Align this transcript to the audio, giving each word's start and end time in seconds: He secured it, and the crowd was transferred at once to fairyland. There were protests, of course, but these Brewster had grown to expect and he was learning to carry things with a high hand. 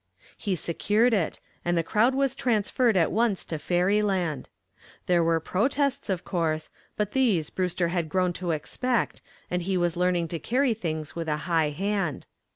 He 0.35 0.55
secured 0.55 1.13
it, 1.13 1.39
and 1.63 1.77
the 1.77 1.83
crowd 1.83 2.15
was 2.15 2.33
transferred 2.33 2.97
at 2.97 3.11
once 3.11 3.45
to 3.45 3.59
fairyland. 3.59 4.49
There 5.05 5.23
were 5.23 5.39
protests, 5.39 6.09
of 6.09 6.25
course, 6.25 6.71
but 6.97 7.11
these 7.11 7.51
Brewster 7.51 7.89
had 7.89 8.09
grown 8.09 8.33
to 8.33 8.49
expect 8.49 9.21
and 9.51 9.61
he 9.61 9.77
was 9.77 9.95
learning 9.95 10.27
to 10.29 10.39
carry 10.39 10.73
things 10.73 11.15
with 11.15 11.27
a 11.27 11.37
high 11.45 11.69
hand. 11.69 12.25